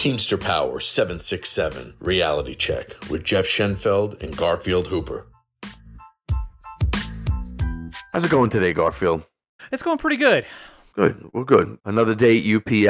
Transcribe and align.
Teamster 0.00 0.38
Power 0.38 0.80
767 0.80 1.92
Reality 2.00 2.54
Check 2.54 2.88
with 3.10 3.22
Jeff 3.22 3.44
Schenfeld 3.44 4.18
and 4.22 4.34
Garfield 4.34 4.86
Hooper. 4.86 5.26
How's 8.10 8.24
it 8.24 8.30
going 8.30 8.48
today, 8.48 8.72
Garfield? 8.72 9.24
It's 9.70 9.82
going 9.82 9.98
pretty 9.98 10.16
good. 10.16 10.46
Good. 10.94 11.28
Well, 11.34 11.44
good. 11.44 11.76
Another 11.84 12.14
day 12.14 12.38
at 12.38 12.46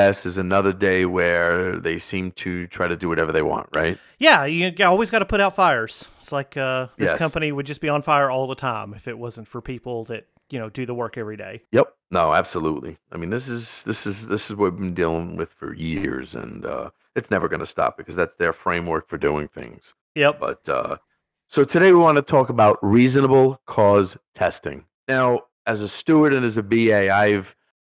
UPS 0.06 0.24
is 0.24 0.38
another 0.38 0.72
day 0.72 1.04
where 1.04 1.80
they 1.80 1.98
seem 1.98 2.30
to 2.36 2.68
try 2.68 2.86
to 2.86 2.96
do 2.96 3.08
whatever 3.08 3.32
they 3.32 3.42
want, 3.42 3.68
right? 3.74 3.98
Yeah, 4.20 4.44
you 4.44 4.72
always 4.86 5.10
got 5.10 5.18
to 5.18 5.26
put 5.26 5.40
out 5.40 5.56
fires. 5.56 6.06
It's 6.20 6.30
like 6.30 6.56
uh, 6.56 6.86
this 6.96 7.08
Yes. 7.08 7.18
company 7.18 7.50
would 7.50 7.66
just 7.66 7.80
be 7.80 7.88
on 7.88 8.02
fire 8.02 8.30
all 8.30 8.46
the 8.46 8.54
time 8.54 8.94
if 8.94 9.08
it 9.08 9.18
wasn't 9.18 9.48
for 9.48 9.60
people 9.60 10.04
that 10.04 10.28
you 10.48 10.60
know 10.60 10.70
do 10.70 10.86
the 10.86 10.94
work 10.94 11.18
every 11.18 11.36
day. 11.36 11.62
Yep. 11.72 11.92
No, 12.12 12.34
absolutely. 12.34 12.98
I 13.10 13.16
mean, 13.16 13.30
this 13.30 13.48
is 13.48 13.82
this 13.84 14.06
is 14.06 14.28
this 14.28 14.48
is 14.48 14.54
what 14.56 14.70
we've 14.72 14.80
been 14.80 14.94
dealing 14.94 15.34
with 15.36 15.50
for 15.52 15.74
years, 15.74 16.36
and 16.36 16.64
uh, 16.64 16.90
it's 17.16 17.30
never 17.30 17.48
going 17.48 17.60
to 17.60 17.66
stop 17.66 17.96
because 17.96 18.16
that's 18.16 18.36
their 18.38 18.52
framework 18.52 19.08
for 19.08 19.18
doing 19.18 19.48
things. 19.48 19.94
Yep. 20.14 20.40
But 20.40 20.68
uh, 20.68 20.96
so 21.48 21.64
today 21.64 21.92
we 21.92 21.98
want 21.98 22.16
to 22.16 22.22
talk 22.22 22.48
about 22.48 22.78
reasonable 22.82 23.60
cause 23.66 24.16
testing. 24.34 24.84
Now, 25.08 25.40
as 25.66 25.80
a 25.80 25.88
steward 25.88 26.34
and 26.34 26.44
as 26.44 26.56
a 26.56 26.62
BA, 26.62 27.12
I've 27.12 27.54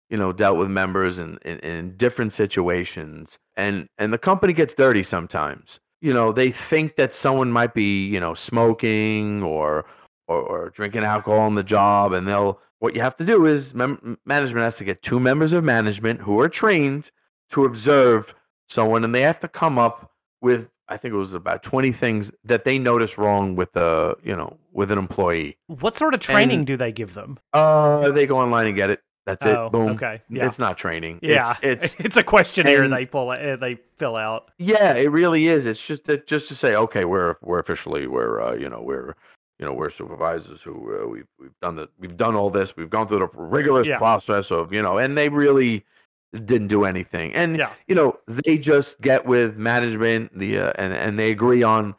you 0.09 0.17
know 0.17 0.31
dealt 0.31 0.57
with 0.57 0.69
members 0.69 1.19
in, 1.19 1.37
in, 1.45 1.59
in 1.59 1.97
different 1.97 2.33
situations, 2.33 3.37
and 3.55 3.87
and 3.97 4.13
the 4.13 4.17
company 4.17 4.53
gets 4.53 4.73
dirty 4.73 5.03
sometimes. 5.03 5.79
You 6.01 6.13
know, 6.13 6.31
they 6.31 6.51
think 6.51 6.95
that 6.97 7.13
someone 7.13 7.51
might 7.51 7.73
be 7.73 8.05
you 8.07 8.19
know 8.19 8.33
smoking 8.33 9.43
or 9.43 9.85
or, 10.27 10.41
or 10.41 10.69
drinking 10.69 11.03
alcohol 11.03 11.39
on 11.39 11.55
the 11.55 11.63
job, 11.63 12.13
and 12.13 12.27
they'll. 12.27 12.59
What 12.79 12.95
you 12.95 13.01
have 13.01 13.15
to 13.15 13.25
do 13.25 13.45
is 13.45 13.73
mem- 13.73 14.17
management 14.25 14.65
has 14.65 14.75
to 14.75 14.83
get 14.83 15.01
two 15.01 15.17
members 15.17 15.53
of 15.53 15.63
management 15.63 16.19
who 16.19 16.41
are 16.41 16.49
trained 16.49 17.11
to 17.51 17.63
observe 17.63 18.35
someone, 18.69 19.03
and 19.03 19.13
they 19.13 19.21
have 19.21 19.39
to 19.41 19.47
come 19.47 19.77
up 19.77 20.11
with 20.41 20.67
I 20.89 20.97
think 20.97 21.13
it 21.13 21.17
was 21.17 21.33
about 21.33 21.63
20 21.63 21.93
things 21.93 22.29
that 22.43 22.65
they 22.65 22.77
notice 22.77 23.17
wrong 23.17 23.55
with 23.55 23.73
a, 23.77 24.15
you 24.21 24.35
know, 24.35 24.57
with 24.73 24.91
an 24.91 24.97
employee. 24.97 25.57
What 25.67 25.95
sort 25.95 26.13
of 26.13 26.19
training 26.19 26.59
And- 26.59 26.67
do 26.67 26.75
they 26.75 26.91
give 26.91 27.13
them? 27.13 27.39
Uh, 27.53 28.11
they 28.11 28.25
go 28.27 28.37
online 28.37 28.67
and 28.67 28.75
get 28.75 28.89
it. 28.89 28.99
That's 29.25 29.45
Oh, 29.45 29.67
it. 29.67 29.71
Boom. 29.71 29.89
okay. 29.91 30.21
Yeah. 30.29 30.45
It's 30.45 30.59
not 30.59 30.77
training. 30.77 31.19
Yeah, 31.21 31.55
It's, 31.63 31.85
it's 31.85 31.95
it's 31.99 32.17
a 32.17 32.23
questionnaire 32.23 32.83
and- 32.83 32.91
they 32.91 33.05
pull 33.05 33.29
uh, 33.29 33.55
they 33.55 33.77
fill 33.97 34.17
out. 34.17 34.51
yeah, 34.57 34.93
it 34.95 35.09
really 35.09 35.47
is. 35.47 35.65
It's 35.65 35.83
just 35.83 36.03
that 36.05 36.27
just 36.27 36.49
to 36.49 36.55
say, 36.55 36.75
okay, 36.75 37.05
we're 37.05 37.37
we're 37.41 37.59
officially 37.59 38.05
we're 38.07 38.41
uh, 38.41 38.53
you 38.55 38.67
know 38.67 38.81
we're 38.81 39.15
you 39.59 39.65
know 39.65 39.71
we're 39.73 39.89
supervisors 39.89 40.61
who 40.61 40.73
uh, 41.01 41.07
we've 41.07 41.27
we've 41.39 41.57
done 41.61 41.77
the 41.77 41.87
we've 41.97 42.17
done 42.17 42.35
all 42.35 42.49
this. 42.49 42.75
We've 42.75 42.89
gone 42.89 43.07
through 43.07 43.19
the 43.19 43.29
rigorous 43.37 43.87
Yeah. 43.87 43.97
process 43.99 44.51
of 44.51 44.73
you 44.73 44.81
know, 44.81 44.97
and 44.97 45.17
they 45.17 45.29
really 45.29 45.85
didn't 46.33 46.67
do 46.67 46.83
anything. 46.85 47.33
And 47.33 47.57
Yeah. 47.57 47.69
you 47.87 47.95
know, 47.95 48.17
they 48.27 48.57
just 48.57 48.99
get 49.01 49.25
with 49.25 49.55
management 49.57 50.37
the 50.37 50.57
uh, 50.59 50.73
and 50.75 50.93
and 50.93 51.17
they 51.19 51.31
agree 51.31 51.63
on, 51.63 51.95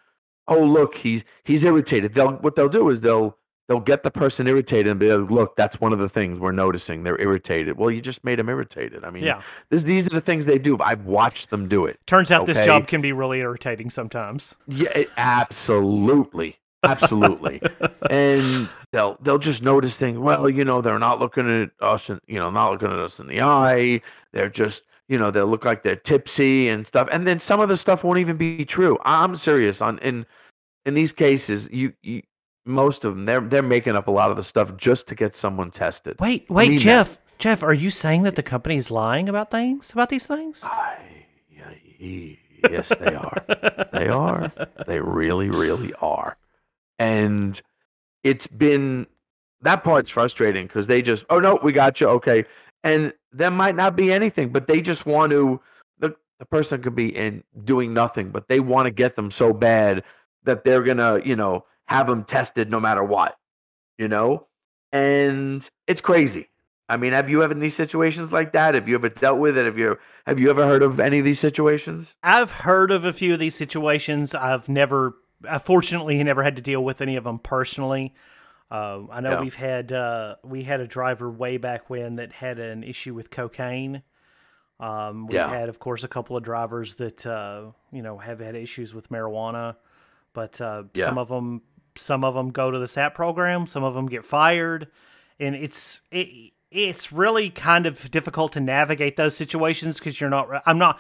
oh 0.49 0.63
look, 0.63 0.97
he's 0.97 1.25
he's 1.45 1.65
irritated. 1.65 2.15
They'll 2.15 2.33
what 2.37 2.57
they'll 2.57 2.69
do 2.69 2.91
is 2.91 3.01
they'll 3.01 3.37
they'll 3.67 3.81
get 3.81 4.03
the 4.03 4.11
person 4.11 4.47
irritated 4.47 4.89
and 4.89 5.01
be 5.01 5.11
like, 5.11 5.31
look, 5.31 5.57
that's 5.57 5.81
one 5.81 5.91
of 5.95 5.99
the 5.99 6.09
things 6.09 6.39
we're 6.39 6.53
noticing. 6.53 7.03
They're 7.03 7.19
irritated. 7.19 7.79
Well, 7.79 7.91
you 7.91 8.03
just 8.03 8.23
made 8.23 8.39
them 8.39 8.51
irritated. 8.51 9.05
I 9.05 9.11
mean, 9.11 9.25
Yeah. 9.25 9.41
this 9.71 9.85
these 9.85 10.07
are 10.07 10.11
the 10.11 10.21
things 10.21 10.45
they 10.45 10.59
do. 10.59 10.77
I've 10.81 11.07
watched 11.07 11.49
them 11.51 11.67
do 11.69 11.87
it. 11.87 11.99
Turns 12.07 12.31
out 12.31 12.45
this 12.45 12.63
job 12.67 12.89
can 12.89 13.01
be 13.01 13.13
really 13.13 13.39
irritating 13.41 13.89
sometimes. 13.89 14.55
Yeah, 14.69 14.91
it- 14.95 15.09
absolutely, 15.17 16.59
absolutely. 16.85 17.61
and 18.11 18.69
they'll 18.93 19.17
they'll 19.23 19.39
just 19.39 19.63
notice 19.63 19.97
things. 19.97 20.19
Well, 20.19 20.49
you 20.49 20.65
know, 20.65 20.81
they're 20.81 20.99
not 20.99 21.21
looking 21.21 21.63
at 21.63 21.71
us, 21.81 22.09
and 22.11 22.21
you 22.27 22.39
know, 22.39 22.51
not 22.51 22.73
looking 22.73 22.91
at 22.91 22.99
us 22.99 23.19
in 23.19 23.27
the 23.27 23.41
eye. 23.43 24.01
They're 24.33 24.49
just, 24.49 24.83
you 25.09 25.19
know, 25.19 25.31
they'll 25.31 25.47
look 25.47 25.65
like 25.65 25.83
they're 25.83 25.97
tipsy 25.97 26.69
and 26.69 26.87
stuff. 26.87 27.09
And 27.11 27.27
then 27.27 27.39
some 27.39 27.61
of 27.61 27.69
the 27.69 27.77
stuff 27.77 28.05
won't 28.05 28.19
even 28.19 28.37
be 28.37 28.65
true. 28.65 28.99
I'm 29.05 29.37
serious. 29.37 29.81
On 29.81 29.99
in 29.99 30.27
in 30.87 30.95
these 30.95 31.13
cases, 31.13 31.69
you, 31.73 31.93
you 32.03 32.23
most 32.67 33.05
of 33.05 33.15
them 33.15 33.25
they're 33.25 33.41
they're 33.41 33.63
making 33.63 33.97
up 33.97 34.09
a 34.09 34.11
lot 34.11 34.31
of 34.31 34.37
the 34.37 34.43
stuff 34.43 34.77
just 34.77 35.07
to 35.09 35.15
get 35.15 35.35
someone 35.35 35.71
tested. 35.71 36.17
Wait, 36.21 36.49
wait, 36.49 36.69
mean 36.69 36.79
that. 36.79 36.83
Jeff, 36.83 37.21
Jeff, 37.39 37.63
are 37.63 37.75
you 37.75 37.91
saying 37.91 38.23
that 38.23 38.37
the 38.37 38.43
company 38.43 38.77
is 38.77 38.91
lying 38.91 39.29
about 39.29 39.51
things 39.51 39.93
about 39.93 40.09
these 40.09 40.27
things? 40.27 40.63
I, 40.65 40.99
yes, 42.71 42.89
they 42.89 43.15
are. 43.15 43.45
they 43.93 44.09
are. 44.09 44.53
They 44.87 45.01
really, 45.01 45.51
really 45.51 45.93
are. 46.01 46.37
And 47.05 47.61
it's 48.23 48.47
been 48.47 49.07
that 49.61 49.85
part's 49.85 50.11
frustrating 50.11 50.67
because 50.67 50.87
they 50.87 51.03
just, 51.03 51.25
oh 51.31 51.39
no, 51.39 51.59
we 51.63 51.73
got 51.73 52.01
you, 52.01 52.09
okay. 52.09 52.45
And 52.83 53.13
there 53.33 53.51
might 53.51 53.77
not 53.77 53.97
be 53.97 54.13
anything, 54.13 54.51
but 54.51 54.67
they 54.67 54.81
just 54.81 55.07
want 55.07 55.31
to. 55.33 55.61
The 55.99 56.15
the 56.39 56.47
person 56.47 56.83
could 56.83 56.95
be 56.95 57.15
in 57.17 57.43
doing 57.65 57.95
nothing, 57.95 58.31
but 58.31 58.49
they 58.49 58.61
want 58.61 58.87
to 58.87 58.91
get 58.91 59.17
them 59.17 59.31
so 59.31 59.53
bad 59.53 60.03
that 60.45 60.65
they're 60.65 60.83
gonna, 60.83 61.21
you 61.25 61.37
know, 61.37 61.65
have 61.87 62.07
them 62.07 62.25
tested 62.25 62.71
no 62.71 62.81
matter 62.81 63.05
what, 63.05 63.37
you 63.99 64.09
know. 64.09 64.47
And 64.93 65.69
it's 65.87 66.01
crazy. 66.01 66.49
I 66.89 66.99
mean, 66.99 67.15
have 67.15 67.31
you 67.31 67.43
ever 67.43 67.53
in 67.53 67.61
these 67.61 67.75
situations 67.75 68.31
like 68.31 68.53
that? 68.53 68.75
Have 68.75 68.89
you 68.89 68.95
ever 68.95 69.09
dealt 69.09 69.39
with 69.39 69.57
it? 69.57 69.65
Have 69.65 69.79
you 69.79 69.97
have 70.27 70.39
you 70.39 70.51
ever 70.51 70.67
heard 70.67 70.83
of 70.83 71.01
any 71.01 71.19
of 71.19 71.25
these 71.25 71.41
situations? 71.41 72.15
I've 72.23 72.51
heard 72.51 72.91
of 72.91 73.05
a 73.05 73.13
few 73.13 73.33
of 73.33 73.41
these 73.41 73.55
situations. 73.55 74.35
I've 74.35 74.69
never, 74.69 75.15
Fortunately 75.63 76.17
he 76.17 76.23
never 76.25 76.43
had 76.43 76.57
to 76.57 76.63
deal 76.63 76.83
with 76.85 77.01
any 77.01 77.17
of 77.17 77.25
them 77.25 77.39
personally. 77.39 78.15
Uh, 78.71 79.03
I 79.11 79.21
know 79.21 79.33
Yeah. 79.33 79.41
we've 79.43 79.55
had 79.55 79.93
uh, 79.93 80.37
we 80.43 80.65
had 80.65 80.81
a 80.81 80.87
driver 80.87 81.31
way 81.31 81.57
back 81.59 81.91
when 81.91 82.17
that 82.17 82.33
had 82.33 82.59
an 82.59 82.83
issue 82.83 83.15
with 83.15 83.31
cocaine. 83.31 84.03
Um, 84.81 85.27
we've 85.29 85.37
Yeah. 85.37 85.49
had, 85.49 85.69
of 85.69 85.79
course, 85.79 86.03
a 86.03 86.09
couple 86.09 86.37
of 86.37 86.43
drivers 86.43 86.97
that 86.97 87.25
uh, 87.27 87.67
you 87.93 88.03
know 88.03 88.19
have 88.19 88.41
had 88.41 88.57
issues 88.57 88.95
with 88.95 89.09
marijuana, 89.11 89.77
but 90.33 90.61
uh, 90.61 90.85
Yeah. 90.95 91.05
some 91.07 91.19
of 91.19 91.29
them 91.29 91.63
some 91.97 92.25
of 92.25 92.35
them 92.35 92.51
go 92.51 92.73
to 92.73 92.79
the 92.81 92.89
SAP 92.89 93.15
program, 93.15 93.67
some 93.69 93.85
of 93.85 93.95
them 93.95 94.07
get 94.07 94.25
fired, 94.25 94.89
and 95.39 95.55
it's 95.55 96.01
it, 96.11 96.53
it's 96.73 97.13
really 97.13 97.51
kind 97.51 97.87
of 97.87 98.11
difficult 98.11 98.51
to 98.53 98.61
navigate 98.61 99.15
those 99.17 99.37
situations 99.37 99.99
because 99.99 100.21
you're 100.21 100.31
not. 100.31 100.49
I'm 100.67 100.79
not. 100.79 100.99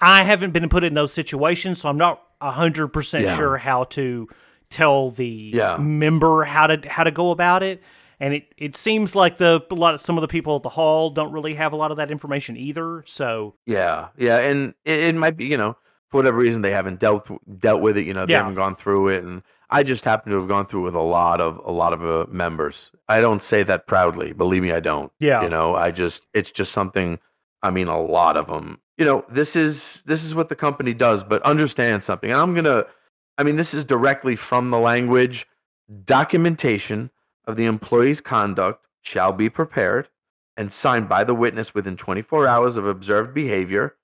I 0.00 0.22
haven't 0.24 0.52
been 0.52 0.68
put 0.68 0.84
in 0.84 0.94
those 0.94 1.12
situations, 1.12 1.80
so 1.80 1.88
I'm 1.88 1.98
not 1.98 2.22
hundred 2.40 2.88
percent 2.88 3.28
sure 3.36 3.56
how 3.56 3.84
to 3.84 4.28
tell 4.70 5.10
the 5.10 5.52
Yeah. 5.54 5.76
member 5.78 6.44
how 6.44 6.66
to 6.66 6.88
how 6.88 7.04
to 7.04 7.10
go 7.10 7.30
about 7.30 7.62
it. 7.62 7.82
And 8.20 8.32
it, 8.34 8.44
it 8.56 8.76
seems 8.76 9.14
like 9.14 9.36
the 9.38 9.62
a 9.70 9.74
lot 9.74 9.94
of 9.94 10.00
some 10.00 10.16
of 10.16 10.22
the 10.22 10.28
people 10.28 10.56
at 10.56 10.62
the 10.62 10.68
hall 10.70 11.10
don't 11.10 11.32
really 11.32 11.54
have 11.54 11.72
a 11.72 11.76
lot 11.76 11.90
of 11.90 11.96
that 11.98 12.10
information 12.10 12.56
either. 12.56 13.02
So 13.06 13.54
Yeah, 13.66 14.08
yeah, 14.18 14.38
and 14.38 14.74
it, 14.84 15.00
it 15.00 15.14
might 15.14 15.36
be 15.36 15.46
you 15.46 15.56
know 15.56 15.76
for 16.10 16.18
whatever 16.18 16.38
reason 16.38 16.62
they 16.62 16.70
haven't 16.72 17.00
dealt 17.00 17.26
dealt 17.58 17.80
with 17.80 17.96
it. 17.96 18.06
You 18.06 18.14
know, 18.14 18.26
they 18.26 18.32
Yeah. 18.32 18.38
haven't 18.38 18.54
gone 18.54 18.76
through 18.76 19.08
it, 19.08 19.24
and 19.24 19.42
I 19.70 19.82
just 19.82 20.04
happen 20.04 20.30
to 20.32 20.38
have 20.38 20.48
gone 20.48 20.66
through 20.66 20.82
it 20.82 20.84
with 20.84 20.94
a 20.94 21.00
lot 21.00 21.40
of 21.40 21.60
a 21.64 21.72
lot 21.72 21.92
of 21.92 22.04
uh, 22.04 22.26
members. 22.30 22.90
I 23.08 23.20
don't 23.20 23.42
say 23.42 23.62
that 23.64 23.86
proudly. 23.86 24.32
Believe 24.32 24.62
me, 24.62 24.72
I 24.72 24.80
don't. 24.80 25.10
Yeah. 25.20 25.42
you 25.42 25.48
know, 25.48 25.74
I 25.74 25.90
just 25.90 26.26
it's 26.34 26.50
just 26.50 26.72
something. 26.72 27.18
I 27.62 27.70
mean, 27.70 27.88
a 27.88 28.00
lot 28.00 28.36
of 28.36 28.46
them. 28.46 28.78
You 28.98 29.04
know, 29.04 29.24
this 29.28 29.56
is 29.56 30.02
this 30.06 30.24
is 30.24 30.34
what 30.34 30.48
the 30.48 30.56
company 30.56 30.94
does, 30.94 31.22
but 31.22 31.42
understand 31.42 32.02
something. 32.02 32.30
And 32.30 32.40
I'm 32.40 32.54
gonna. 32.54 32.84
I 33.38 33.42
mean, 33.42 33.56
this 33.56 33.74
is 33.74 33.84
directly 33.84 34.36
from 34.36 34.70
the 34.70 34.78
language. 34.78 35.46
Documentation 36.04 37.10
of 37.46 37.56
the 37.56 37.66
employee's 37.66 38.20
conduct 38.20 38.86
shall 39.02 39.32
be 39.32 39.48
prepared 39.48 40.08
and 40.56 40.72
signed 40.72 41.08
by 41.08 41.22
the 41.22 41.34
witness 41.34 41.74
within 41.74 41.96
24 41.96 42.48
hours 42.48 42.76
of 42.76 42.86
observed 42.86 43.34
behavior, 43.34 43.96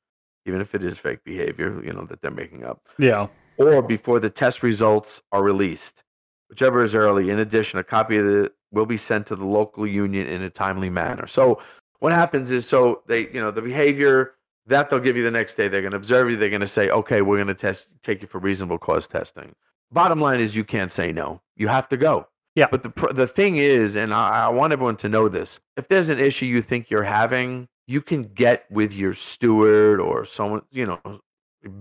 even 0.47 0.60
if 0.60 0.75
it 0.75 0.84
is 0.84 0.98
fake 0.98 1.24
behavior, 1.24 1.82
you 1.84 1.92
know, 1.92 2.04
that 2.04 2.20
they're 2.20 2.30
making 2.30 2.64
up, 2.64 2.86
yeah, 2.98 3.26
or 3.56 3.82
before 3.82 4.20
the 4.20 4.30
test 4.30 4.62
results 4.62 5.22
are 5.32 5.42
released, 5.42 6.04
whichever 6.50 6.84
is 6.84 6.94
early. 6.94 7.30
In 7.30 7.38
addition, 7.38 7.78
a 7.78 7.84
copy 7.84 8.19
of 8.19 8.26
it 8.26 8.53
will 8.70 8.86
be 8.86 8.98
sent 8.98 9.26
to 9.28 9.36
the 9.36 9.47
local 9.47 9.86
union 9.86 10.26
in 10.28 10.42
a 10.42 10.50
timely 10.50 10.91
manner. 10.91 11.27
So 11.27 11.60
what 12.00 12.12
happens 12.12 12.50
is, 12.50 12.66
so 12.66 13.03
they, 13.06 13.28
you 13.33 13.41
know, 13.41 13.50
the 13.50 13.62
behavior 13.62 14.34
that 14.66 14.91
they'll 14.91 15.00
give 15.00 15.16
you 15.16 15.24
the 15.24 15.30
next 15.30 15.56
day, 15.56 15.68
they're 15.68 15.80
going 15.80 15.92
to 15.92 15.97
observe 15.97 16.30
you. 16.30 16.36
They're 16.36 16.48
going 16.48 16.60
to 16.60 16.68
say, 16.68 16.91
okay, 16.91 17.22
we're 17.22 17.36
going 17.36 17.48
to 17.48 17.54
test, 17.54 17.86
take 18.03 18.22
you 18.22 18.28
for 18.28 18.38
reasonable 18.38 18.78
cause 18.78 19.06
testing. 19.06 19.54
Bottom 19.91 20.20
line 20.20 20.41
is, 20.41 20.54
you 20.54 20.64
can't 20.64 20.92
say 20.92 21.12
no. 21.12 21.41
You 21.56 21.68
have 21.68 21.88
to 21.88 21.97
go. 21.97 22.28
Yeah. 22.54 22.66
But 22.70 22.82
the 22.82 23.12
the 23.12 23.26
thing 23.26 23.56
is, 23.56 23.97
and 23.97 24.12
I, 24.12 24.47
I 24.47 24.48
want 24.48 24.72
everyone 24.72 24.97
to 24.98 25.09
know 25.09 25.28
this: 25.28 25.59
if 25.76 25.88
there's 25.88 26.09
an 26.09 26.18
issue 26.18 26.47
you 26.47 26.62
think 26.62 26.91
you're 26.91 27.03
having, 27.03 27.68
you 27.86 28.00
can 28.00 28.24
get 28.34 28.64
with 28.70 28.92
your 28.92 29.14
steward 29.14 30.00
or 30.00 30.24
someone, 30.24 30.62
you 30.70 30.86
know, 30.86 31.20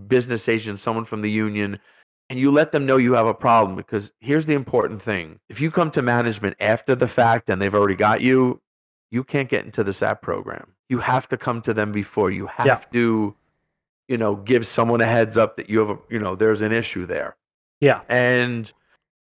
business 0.08 0.48
agent, 0.48 0.80
someone 0.80 1.06
from 1.06 1.22
the 1.22 1.30
union, 1.30 1.80
and 2.30 2.40
you 2.40 2.52
let 2.52 2.72
them 2.72 2.86
know 2.86 2.98
you 2.98 3.14
have 3.14 3.28
a 3.28 3.34
problem. 3.34 3.76
Because 3.76 4.12
here's 4.22 4.46
the 4.46 4.54
important 4.54 5.02
thing: 5.02 5.40
if 5.50 5.60
you 5.60 5.72
come 5.72 5.92
to 5.92 6.02
management 6.02 6.56
after 6.60 6.96
the 6.96 7.08
fact 7.08 7.50
and 7.50 7.62
they've 7.62 7.76
already 7.76 7.96
got 7.96 8.22
you, 8.22 8.62
you 9.12 9.24
can't 9.24 9.50
get 9.50 9.66
into 9.66 9.84
the 9.84 9.94
SAP 9.94 10.22
program. 10.22 10.74
You 10.92 11.00
have 11.00 11.30
to 11.30 11.38
come 11.38 11.62
to 11.62 11.74
them 11.74 11.94
before. 11.94 12.32
You 12.32 12.48
have 12.48 12.66
Yeah. 12.68 12.76
to, 12.92 13.34
you 14.10 14.18
know, 14.18 14.36
give 14.36 14.68
someone 14.68 15.00
a 15.00 15.06
heads 15.06 15.38
up 15.38 15.56
that 15.56 15.70
you 15.70 15.80
have 15.80 15.90
a, 15.92 15.98
you 16.10 16.20
know, 16.20 16.36
there's 16.36 16.62
an 16.62 16.74
issue 16.74 17.06
there. 17.06 17.38
yeah, 17.80 18.02
And 18.10 18.72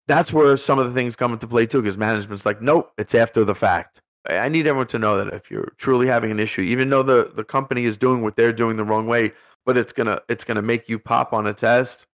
that's 0.08 0.34
where 0.34 0.58
some 0.58 0.80
of 0.80 0.88
the 0.88 0.94
things 0.94 1.16
come 1.16 1.32
into 1.32 1.48
play 1.48 1.66
too, 1.68 1.82
because 1.82 1.96
management's 1.96 2.46
like, 2.46 2.60
nope, 2.62 2.92
it's 2.98 3.14
after 3.16 3.46
the 3.46 3.54
fact. 3.54 4.02
I 4.28 4.50
need 4.50 4.66
everyone 4.68 4.88
to 4.88 5.00
know 5.00 5.16
that 5.24 5.32
if 5.34 5.50
you're 5.52 5.72
truly 5.78 6.08
having 6.08 6.32
an 6.32 6.40
issue, 6.40 6.62
even 6.62 6.90
though 6.90 7.04
the, 7.04 7.32
the 7.36 7.44
company 7.44 7.86
is 7.86 7.98
doing 7.98 8.22
what 8.24 8.36
they're 8.36 8.52
doing 8.52 8.76
the 8.76 8.84
wrong 8.84 9.06
way, 9.08 9.32
but 9.66 9.78
it's 9.78 9.94
gonna 9.94 10.20
it's 10.28 10.44
gonna 10.44 10.62
make 10.64 10.90
you 10.90 10.98
pop 11.00 11.32
on 11.34 11.46
a 11.48 11.54
test. 11.54 12.08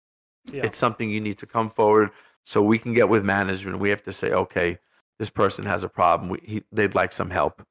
Yeah. 0.51 0.65
It's 0.65 0.77
something 0.79 1.09
you 1.09 1.21
need 1.21 1.37
to 1.37 1.45
come 1.45 1.69
forward 1.69 2.09
so 2.43 2.61
we 2.61 2.77
can 2.79 2.93
get 2.93 3.07
with 3.07 3.23
management. 3.23 3.77
We 3.79 3.89
have 3.91 4.03
to 4.03 4.11
say, 4.13 4.31
okay, 4.31 4.79
this 5.19 5.29
person 5.29 5.63
has 5.65 5.83
a 5.83 5.89
problem. 5.89 6.29
We, 6.31 6.39
he, 6.43 6.63
they'd 6.71 6.95
like 6.95 7.13
some 7.13 7.29
help, 7.29 7.61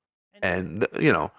and 0.40 0.86
you 0.98 1.12
know, 1.12 1.30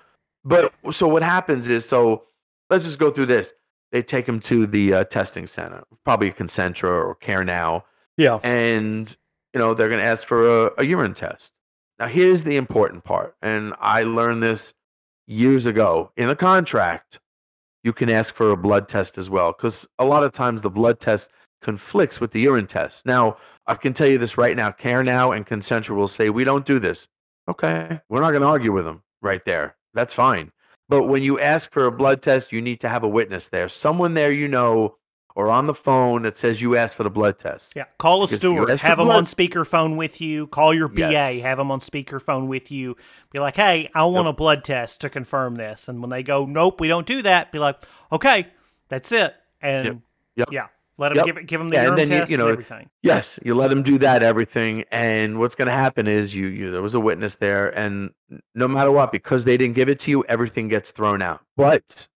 but 0.45 0.74
so 0.92 1.07
what 1.07 1.24
happens 1.24 1.69
is 1.69 1.86
so 1.86 2.24
let's 2.69 2.86
just 2.86 3.00
go 3.00 3.12
through 3.12 3.28
this. 3.28 3.54
They 3.92 4.01
take 4.01 4.25
them 4.25 4.40
to 4.42 4.66
the 4.66 4.94
uh, 4.94 5.04
testing 5.06 5.45
center, 5.45 5.84
probably 6.04 6.30
a 6.30 6.34
Concentra 6.34 6.90
or 6.90 7.16
Care 7.16 7.44
Now, 7.44 7.86
yeah. 8.18 8.40
and 8.44 9.16
you 9.54 9.60
know 9.60 9.74
they're 9.74 9.90
going 9.90 10.00
to 10.00 10.06
ask 10.06 10.28
for 10.28 10.66
a, 10.66 10.72
a 10.80 10.86
urine 10.86 11.13
test. 11.13 11.51
Now 12.00 12.07
here's 12.07 12.44
the 12.44 12.56
important 12.56 13.04
part, 13.04 13.36
and 13.42 13.74
I 13.80 14.04
learned 14.04 14.42
this 14.42 14.74
years 15.28 15.66
ago 15.66 16.12
in 16.18 16.28
the 16.28 16.36
contract. 16.36 17.19
You 17.84 17.94
can 17.94 18.10
ask 18.10 18.34
for 18.34 18.51
a 18.51 18.57
blood 18.57 18.88
test 18.88 19.18
as 19.18 19.30
well, 19.30 19.51
because 19.51 19.86
a 20.00 20.06
lot 20.06 20.24
of 20.24 20.31
times 20.31 20.62
the 20.62 20.69
blood 20.69 21.00
test 21.00 21.30
conflicts 21.62 22.19
with 22.19 22.31
the 22.31 22.42
urine 22.42 22.68
test. 22.68 23.06
Now 23.06 23.38
I 23.68 23.75
can 23.75 23.94
tell 23.94 24.07
you 24.07 24.18
this 24.18 24.38
right 24.38 24.56
now: 24.56 24.72
Care 24.72 25.04
Now 25.04 25.31
and 25.31 25.45
Concentra 25.45 25.95
will 25.95 26.07
say 26.07 26.30
we 26.30 26.44
don't 26.44 26.66
do 26.66 26.80
this. 26.80 27.07
Okay, 27.48 28.00
we're 28.10 28.22
not 28.22 28.31
going 28.31 28.42
to 28.42 28.48
argue 28.48 28.72
with 28.72 28.86
them 28.86 29.04
right 29.22 29.44
there. 29.45 29.75
That's 29.94 30.13
fine. 30.13 30.51
But 30.90 31.04
when 31.07 31.24
you 31.24 31.40
ask 31.40 31.72
for 31.72 31.86
a 31.86 31.92
blood 31.92 32.22
test, 32.22 32.51
you 32.51 32.62
need 32.62 32.81
to 32.81 32.90
have 32.90 33.04
a 33.04 33.07
witness 33.07 33.50
there, 33.50 33.69
someone 33.69 34.13
there 34.13 34.31
you 34.31 34.48
know, 34.48 34.98
or 35.36 35.50
on 35.50 35.66
the 35.66 35.74
phone 35.74 36.22
that 36.24 36.38
says 36.38 36.62
you 36.62 36.75
asked 36.75 36.95
for 36.95 37.04
the 37.04 37.10
blood 37.10 37.40
test. 37.40 37.74
Yeah, 37.75 37.86
call 37.98 38.22
a 38.22 38.28
Because 38.28 38.38
steward, 38.38 38.80
have 38.81 38.98
them 38.98 39.07
blood- 39.07 39.18
on 39.18 39.25
speakerphone 39.25 39.95
with 39.98 40.22
you. 40.22 40.45
Call 40.48 40.74
your 40.74 40.88
BA, 40.88 41.12
Yes. 41.12 41.42
have 41.44 41.57
them 41.57 41.72
on 41.72 41.80
speakerphone 41.80 42.48
with 42.48 42.69
you. 42.72 42.95
Be 43.31 43.40
like, 43.40 43.56
hey, 43.56 43.90
I 43.95 44.04
want 44.06 44.28
a 44.28 44.34
blood 44.34 44.63
test 44.63 45.01
to 45.01 45.10
confirm 45.10 45.56
this. 45.56 45.88
And 45.88 46.01
when 46.01 46.12
they 46.12 46.22
go, 46.22 46.45
nope, 46.45 46.80
we 46.80 46.88
don't 46.88 47.07
do 47.07 47.22
that, 47.24 47.51
be 47.51 47.57
like, 47.60 47.78
okay, 48.12 48.48
that's 48.90 49.12
it. 49.12 49.34
And 49.62 49.86
Yep. 49.86 49.98
Yep. 50.36 50.48
yeah, 50.51 50.68
let 50.98 51.10
them 51.10 51.18
Yep. 51.18 51.25
give 51.25 51.45
give 51.48 51.60
them 51.60 51.69
the 51.69 51.75
Yeah, 51.75 51.81
and 51.81 51.88
urine 51.98 51.98
then 51.98 52.12
you- 52.12 52.19
test 52.19 52.31
you 52.31 52.38
know, 52.38 52.45
and 52.45 52.54
everything. 52.54 52.90
Yes, 53.01 53.40
you 53.44 53.56
let 53.56 53.69
them 53.69 53.84
do 53.84 53.98
that, 54.00 54.22
everything, 54.24 54.84
and 54.92 55.40
what's 55.40 55.56
going 55.56 55.68
to 55.68 55.74
happen 55.74 56.07
is 56.07 56.34
you, 56.36 56.48
you 56.48 56.72
there 56.72 56.81
was 56.81 56.94
a 56.95 57.00
witness 57.00 57.36
there, 57.36 57.69
and 57.78 58.12
no 58.56 58.68
matter 58.68 58.92
what, 58.92 59.12
because 59.12 59.44
they 59.45 59.57
didn't 59.57 59.75
give 59.75 59.90
it 59.90 60.00
to 60.01 60.12
you, 60.12 60.24
everything 60.30 60.68
gets 60.68 60.92
thrown 60.92 61.22
out. 61.22 61.42
But 61.57 62.07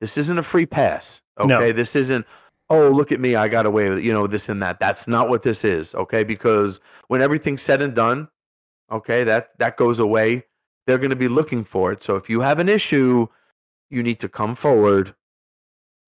this 0.00 0.16
isn't 0.18 0.38
a 0.38 0.42
free 0.42 0.66
pass. 0.66 1.22
No. 1.42 1.56
Okay, 1.58 1.72
this 1.72 1.96
isn't. 1.96 2.26
Oh, 2.70 2.90
look 2.90 3.12
at 3.12 3.20
me, 3.20 3.34
I 3.34 3.48
got 3.48 3.64
away 3.64 3.88
with 3.88 3.98
it, 3.98 4.04
you 4.04 4.12
know 4.12 4.26
this 4.26 4.48
and 4.50 4.62
that. 4.62 4.78
That's 4.78 5.08
not 5.08 5.28
what 5.30 5.42
this 5.42 5.64
is. 5.64 5.94
Okay, 5.94 6.22
because 6.22 6.80
when 7.06 7.22
everything's 7.22 7.62
said 7.62 7.80
and 7.80 7.94
done, 7.94 8.28
okay, 8.92 9.24
that 9.24 9.50
that 9.58 9.76
goes 9.76 9.98
away. 9.98 10.44
They're 10.86 10.98
going 10.98 11.10
to 11.10 11.16
be 11.16 11.28
looking 11.28 11.64
for 11.64 11.92
it. 11.92 12.02
So 12.02 12.16
if 12.16 12.30
you 12.30 12.40
have 12.40 12.58
an 12.58 12.68
issue, 12.68 13.26
you 13.90 14.02
need 14.02 14.20
to 14.20 14.28
come 14.28 14.54
forward 14.54 15.14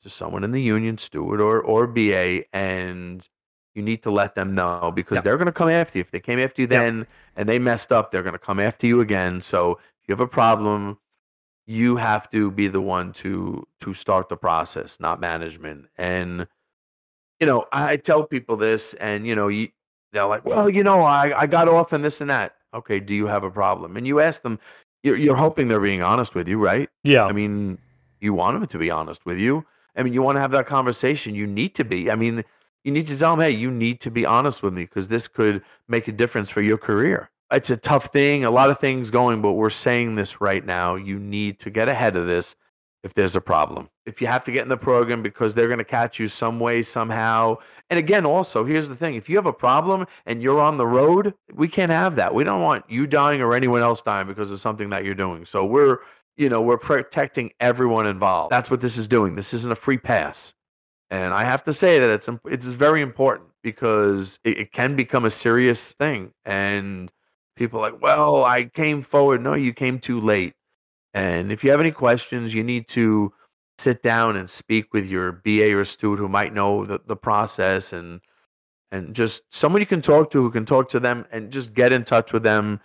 to 0.03 0.11
someone 0.11 0.45
in 0.45 0.53
the 0.53 0.63
union, 0.63 0.99
steward 0.99 1.41
or 1.41 1.61
or 1.61 1.87
BA, 1.87 2.45
and 2.55 3.27
you 3.75 3.83
need 3.83 4.03
to 4.03 4.11
let 4.11 4.35
them 4.35 4.55
know 4.55 4.93
because 4.95 5.17
Yep. 5.17 5.25
they're 5.25 5.37
going 5.39 5.47
to 5.47 5.53
come 5.53 5.69
after 5.71 5.99
you. 5.99 6.01
If 6.03 6.11
they 6.11 6.21
came 6.21 6.39
after 6.39 6.63
you 6.63 6.69
Yep. 6.71 6.81
then 6.81 7.07
and 7.37 7.49
they 7.49 7.59
messed 7.59 7.93
up, 7.93 8.11
they're 8.11 8.23
going 8.23 8.33
to 8.35 8.39
come 8.39 8.61
after 8.61 8.87
you 8.87 9.01
again. 9.01 9.41
So 9.41 9.73
if 10.03 10.09
you 10.09 10.13
have 10.13 10.21
a 10.21 10.27
problem, 10.27 10.99
you 11.67 11.97
have 11.97 12.31
to 12.31 12.51
be 12.51 12.69
the 12.69 12.81
one 12.81 13.13
to 13.15 13.67
to 13.81 13.95
start 13.95 14.29
the 14.29 14.37
process, 14.37 14.99
not 15.01 15.21
management. 15.21 15.87
And 15.97 16.47
you 17.41 17.47
know, 17.47 17.67
I 17.73 17.97
tell 17.97 18.25
people 18.25 18.57
this, 18.57 18.95
and 18.95 19.27
you 19.27 19.35
know, 19.35 19.49
you, 19.49 19.69
they're 20.13 20.27
like, 20.27 20.45
"Well, 20.45 20.69
you 20.69 20.83
know, 20.85 21.03
I 21.03 21.43
I 21.43 21.47
got 21.47 21.69
off 21.69 21.93
and 21.93 22.05
this 22.05 22.21
and 22.21 22.31
that." 22.31 22.57
Okay, 22.75 23.01
do 23.01 23.15
you 23.15 23.27
have 23.27 23.45
a 23.45 23.51
problem? 23.51 23.97
And 23.97 24.07
you 24.07 24.21
ask 24.21 24.43
them, 24.43 24.59
you're 25.03 25.17
you're 25.17 25.37
hoping 25.37 25.69
they're 25.69 25.81
being 25.81 26.03
honest 26.03 26.35
with 26.35 26.49
you, 26.49 26.59
right? 26.59 26.89
Yeah. 27.03 27.25
I 27.25 27.33
mean, 27.33 27.79
you 28.21 28.35
want 28.35 28.59
them 28.61 28.69
to 28.69 28.79
be 28.79 28.91
honest 28.91 29.25
with 29.25 29.39
you. 29.39 29.65
I 29.97 30.03
mean, 30.03 30.13
you 30.13 30.23
want 30.23 30.37
to 30.37 30.41
have 30.41 30.53
that 30.53 30.67
conversation. 30.67 31.35
You 31.35 31.47
need 31.47 31.75
to 31.77 31.85
be. 31.85 32.11
I 32.11 32.15
mean, 32.15 32.45
you 32.85 32.93
need 32.93 33.07
to 33.09 33.17
tell 33.17 33.37
them, 33.37 33.45
hey, 33.45 33.51
you 33.51 33.71
need 33.71 34.01
to 34.01 34.11
be 34.11 34.25
honest 34.25 34.63
with 34.63 34.73
me 34.73 34.85
because 34.85 35.09
this 35.09 35.29
could 35.29 35.63
make 35.89 36.09
a 36.09 36.13
difference 36.13 36.49
for 36.49 36.63
your 36.63 36.79
career. 36.79 37.31
It's 37.53 37.71
a 37.71 37.77
tough 37.77 38.13
thing, 38.13 38.45
a 38.45 38.51
lot 38.51 38.71
of 38.71 38.79
things 38.79 39.11
going, 39.11 39.43
but 39.43 39.53
we're 39.53 39.71
saying 39.71 40.15
this 40.15 40.41
right 40.41 40.65
now. 40.65 40.95
You 40.95 41.19
need 41.19 41.59
to 41.61 41.71
get 41.71 41.89
ahead 41.89 42.17
of 42.17 42.27
this 42.27 42.55
if 43.03 43.15
there's 43.15 43.35
a 43.35 43.41
problem. 43.41 43.89
If 44.07 44.21
you 44.21 44.27
have 44.27 44.45
to 44.45 44.53
get 44.53 44.63
in 44.63 44.69
the 44.69 44.77
program 44.77 45.23
because 45.23 45.55
they're 45.55 45.69
going 45.69 45.79
to 45.79 45.85
catch 45.85 46.19
you 46.19 46.29
some 46.29 46.61
way, 46.61 46.83
somehow. 46.83 47.57
And 47.89 47.99
again, 47.99 48.27
also, 48.27 48.65
here's 48.65 48.89
the 48.89 48.97
thing 48.97 49.15
if 49.15 49.29
you 49.29 49.37
have 49.37 49.47
a 49.47 49.53
problem 49.53 50.07
and 50.27 50.43
you're 50.43 50.61
on 50.61 50.77
the 50.77 50.87
road, 50.87 51.35
we 51.55 51.67
can't 51.67 51.91
have 51.91 52.17
that. 52.17 52.35
We 52.35 52.45
don't 52.45 52.63
want 52.63 52.85
you 52.89 53.07
dying 53.07 53.41
or 53.41 53.55
anyone 53.55 53.83
else 53.83 54.03
dying 54.03 54.27
because 54.27 54.51
of 54.51 54.61
something 54.61 54.91
that 54.91 55.05
you're 55.05 55.15
doing. 55.15 55.45
So 55.45 55.65
we're 55.65 55.99
you 56.37 56.49
know, 56.49 56.63
we're 56.63 56.79
protecting 56.79 57.53
everyone 57.61 58.07
involved. 58.07 58.51
That's 58.51 58.71
what 58.71 58.81
this 58.81 58.97
is 58.97 59.09
doing. 59.09 59.35
This 59.35 59.53
isn't 59.55 59.73
a 59.73 59.77
free 59.77 59.99
pass. 59.99 60.53
And 61.11 61.35
I 61.35 61.45
have 61.45 61.65
to 61.65 61.73
say 61.73 61.99
that 61.99 62.11
it's 62.11 62.29
it's 62.47 62.67
very 62.67 63.03
important 63.03 63.49
because 63.63 64.39
it, 64.45 64.59
it 64.59 64.73
can 64.73 64.97
become 64.97 65.25
a 65.25 65.31
serious 65.31 65.93
thing. 65.93 66.33
And 66.45 67.13
people 67.57 67.81
like, 67.81 68.01
well, 68.01 68.45
I 68.45 68.65
came 68.65 69.03
forward. 69.03 69.43
No, 69.43 69.55
you 69.55 69.73
came 69.73 69.99
too 69.99 70.21
late. 70.21 70.55
And 71.13 71.51
if 71.51 71.65
you 71.65 71.71
have 71.73 71.81
any 71.81 71.91
questions, 71.91 72.55
you 72.55 72.63
need 72.63 72.89
to 72.89 73.33
sit 73.79 74.03
down 74.03 74.37
and 74.37 74.49
speak 74.49 74.93
with 74.93 75.07
your 75.07 75.33
BA 75.33 75.75
or 75.75 75.85
student 75.85 76.21
who 76.21 76.29
might 76.29 76.55
know 76.55 76.85
the, 76.85 77.01
the 77.07 77.17
process 77.17 77.93
and 77.93 78.21
and 78.93 79.15
just 79.15 79.43
someone 79.51 79.81
you 79.81 79.87
can 79.87 80.03
talk 80.03 80.31
to 80.31 80.43
who 80.43 80.51
can 80.51 80.67
talk 80.67 80.89
to 80.91 81.01
them 81.01 81.25
and 81.33 81.51
just 81.51 81.73
get 81.73 81.93
in 81.93 82.05
touch 82.05 82.33
with 82.33 82.43
them 82.43 82.79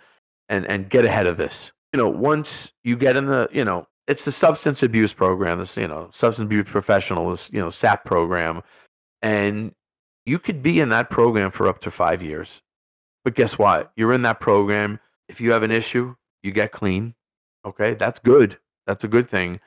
and 0.48 0.64
and 0.66 0.88
get 0.88 1.04
ahead 1.04 1.26
of 1.26 1.36
this 1.36 1.70
you 1.96 2.02
know, 2.02 2.10
once 2.10 2.72
you 2.84 2.94
get 2.94 3.16
in 3.16 3.24
the, 3.24 3.48
you 3.50 3.64
know, 3.64 3.86
it's 4.06 4.22
the 4.22 4.30
substance 4.30 4.82
abuse 4.82 5.14
program, 5.14 5.58
this, 5.58 5.78
you 5.78 5.88
know, 5.88 6.10
substance 6.12 6.44
abuse 6.44 6.66
professional, 6.68 7.30
this, 7.30 7.50
you 7.50 7.58
know, 7.58 7.70
SAP 7.70 8.04
program. 8.04 8.60
And 9.22 9.74
you 10.26 10.38
could 10.38 10.62
be 10.62 10.78
in 10.78 10.90
that 10.90 11.08
program 11.08 11.50
for 11.50 11.68
up 11.68 11.80
to 11.80 11.90
five 11.90 12.22
years. 12.22 12.60
But 13.24 13.34
guess 13.34 13.56
what? 13.58 13.92
You're 13.96 14.12
in 14.12 14.20
that 14.22 14.40
program. 14.40 15.00
If 15.30 15.40
you 15.40 15.52
have 15.52 15.62
an 15.62 15.70
issue, 15.70 16.14
you 16.42 16.52
get 16.52 16.70
clean. 16.70 17.14
Okay. 17.64 17.94
That's 17.94 18.18
good. 18.18 18.58
That's 18.86 19.04
a 19.04 19.08
good 19.08 19.30
thing. 19.30 19.58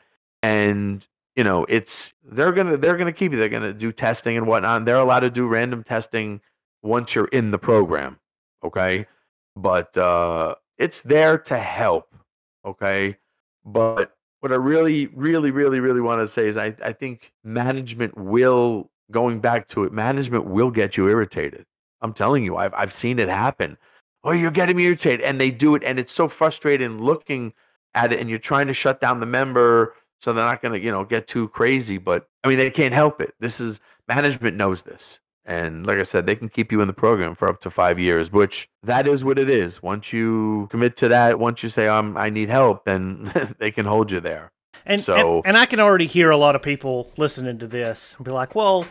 And, 0.44 1.04
you 1.36 1.44
know, 1.44 1.66
it's, 1.68 2.14
they're 2.24 2.52
to, 2.52 2.78
they're 2.78 2.96
to 2.96 3.12
keep 3.12 3.32
you. 3.32 3.40
They're 3.40 3.50
to 3.50 3.74
do 3.74 3.92
testing 3.92 4.38
and 4.38 4.46
whatnot. 4.46 4.86
They're 4.86 4.98
allowed 4.98 5.22
to 5.22 5.32
do 5.32 5.48
random 5.48 5.84
testing 5.84 6.42
once 6.84 7.16
you're 7.16 7.26
in 7.30 7.50
the 7.50 7.58
program. 7.58 8.20
Okay. 8.64 9.08
But, 9.56 9.98
uh, 9.98 10.54
it's 10.78 11.02
there 11.02 11.38
to 11.38 11.58
help 11.60 12.16
okay? 12.66 13.18
But 13.66 14.14
what 14.40 14.52
i 14.52 14.56
really 14.56 15.08
really 15.08 15.52
really 15.52 15.80
really 15.80 16.02
want 16.02 16.22
to 16.22 16.28
say 16.28 16.48
is 16.48 16.58
i, 16.58 16.74
I 16.84 16.94
think 16.94 17.34
management 17.44 18.18
will 18.18 18.90
going 19.12 19.40
back 19.40 19.68
to 19.70 19.84
it 19.84 19.92
management 19.92 20.46
will 20.46 20.72
get 20.72 20.98
you 20.98 21.08
irritated. 21.10 21.66
I'm 22.02 22.14
telling 22.14 22.44
you 22.44 22.58
i've, 22.58 22.74
I've 22.74 22.94
seen 22.94 23.20
it 23.20 23.30
happen. 23.30 23.78
Oh 24.24 24.32
you're 24.32 24.52
getting 24.52 24.78
me 24.78 24.86
irritated 24.86 25.22
and 25.22 25.40
they 25.40 25.52
do 25.52 25.76
it 25.76 25.84
and 25.84 26.00
it's 26.00 26.14
so 26.14 26.28
frustrating 26.28 27.00
looking 27.02 27.54
at 27.96 28.14
it 28.14 28.20
and 28.20 28.30
you're 28.30 28.40
trying 28.40 28.68
to 28.68 28.74
shut 28.74 29.02
down 29.02 29.20
the 29.20 29.26
member 29.26 29.96
so 30.22 30.34
they're 30.34 30.46
not 30.46 30.62
going 30.62 30.74
to 30.74 30.86
you 30.86 30.92
know 30.92 31.04
get 31.04 31.28
too 31.28 31.48
crazy 31.50 31.98
but 31.98 32.28
i 32.44 32.48
mean 32.48 32.58
they 32.58 32.72
can't 32.72 32.94
help 32.94 33.22
it. 33.22 33.34
This 33.40 33.60
is 33.60 33.80
management 34.08 34.58
knows 34.58 34.84
this 34.84 35.20
and 35.50 35.86
like 35.88 35.98
I 35.98 36.04
said, 36.04 36.26
they 36.26 36.36
can 36.36 36.48
keep 36.48 36.72
you 36.72 36.80
in 36.82 36.88
the 36.88 36.94
program 36.94 37.36
for 37.36 37.50
up 37.50 37.60
to 37.62 37.70
five 37.72 37.98
years, 38.00 38.32
which 38.32 38.70
that 38.84 39.08
is 39.08 39.24
what 39.24 39.40
it 39.40 39.50
is. 39.50 39.82
Once 39.82 40.14
you 40.14 40.68
commit 40.72 40.96
to 40.98 41.08
that, 41.10 41.40
once 41.40 41.64
you 41.64 41.70
say, 41.70 41.88
um, 41.88 42.16
I 42.16 42.30
need 42.30 42.50
help, 42.50 42.86
then 42.86 43.56
they 43.60 43.72
can 43.72 43.86
hold 43.86 44.12
you 44.12 44.20
there. 44.20 44.52
And, 44.86 45.02
So- 45.04 45.38
and 45.38 45.48
and 45.48 45.58
I 45.58 45.66
can 45.66 45.80
already 45.80 46.06
hear 46.06 46.30
a 46.30 46.38
lot 46.38 46.56
of 46.56 46.62
people 46.62 47.12
listening 47.18 47.58
to 47.60 47.68
this 47.68 48.16
and 48.16 48.26
be 48.26 48.32
like, 48.32 48.56
well, 48.56 48.86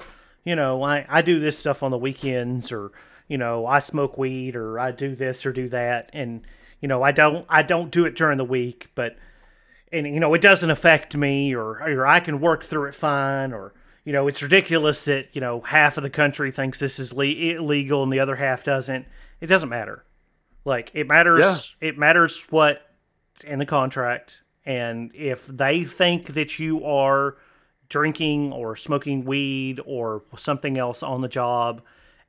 you 0.44 0.56
know, 0.56 0.82
I, 0.82 1.06
I 1.08 1.22
do 1.22 1.38
this 1.40 1.58
stuff 1.58 1.82
on 1.82 1.90
the 1.90 1.98
weekends 1.98 2.72
or, 2.72 2.90
you 3.28 3.38
know, 3.38 3.64
I 3.66 3.78
smoke 3.78 4.18
weed 4.18 4.56
or 4.56 4.78
I 4.78 4.90
do 4.90 5.14
this 5.14 5.46
or 5.46 5.52
do 5.52 5.68
that 5.70 6.10
and 6.12 6.42
you 6.80 6.86
know, 6.88 7.02
I 7.02 7.10
don't 7.12 7.44
I 7.48 7.62
don't 7.62 7.90
do 7.90 8.04
it 8.06 8.14
during 8.14 8.38
the 8.38 8.44
week, 8.44 8.90
but 8.94 9.16
and 9.92 10.06
you 10.06 10.20
know, 10.20 10.32
it 10.34 10.40
doesn't 10.40 10.70
affect 10.70 11.16
me 11.16 11.54
or 11.54 11.82
or 11.82 12.06
I 12.06 12.20
can 12.20 12.40
work 12.40 12.64
through 12.64 12.86
it 12.88 12.94
fine 12.94 13.52
or 13.52 13.74
you 14.08 14.14
know, 14.14 14.26
it's 14.26 14.42
ridiculous 14.42 15.04
that, 15.04 15.28
you 15.34 15.40
know, 15.42 15.60
half 15.60 15.98
of 15.98 16.02
the 16.02 16.08
country 16.08 16.50
thinks 16.50 16.78
this 16.78 16.98
is 16.98 17.12
le- 17.12 17.26
illegal 17.26 18.02
and 18.02 18.10
the 18.10 18.20
other 18.20 18.36
half 18.36 18.64
doesn't. 18.64 19.04
It 19.38 19.48
doesn't 19.48 19.68
matter. 19.68 20.02
Like 20.64 20.90
it 20.94 21.06
matters 21.06 21.76
it 21.82 21.98
matters 21.98 22.40
what 22.48 22.80
in 23.44 23.58
the 23.58 23.66
contract 23.66 24.42
and 24.64 25.10
if 25.14 25.46
they 25.46 25.84
think 25.84 26.28
that 26.34 26.58
you 26.58 26.84
are 26.86 27.36
drinking 27.90 28.52
or 28.54 28.76
smoking 28.76 29.26
weed 29.26 29.78
or 29.84 30.22
something 30.38 30.78
else 30.78 31.02
on 31.02 31.20
the 31.20 31.28
job 31.28 31.82